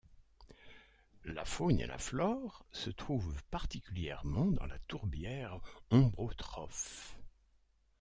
[1.25, 5.59] La faune et la flore se trouvent particulièrement dans la tourbière
[5.91, 7.15] ombrotrophe.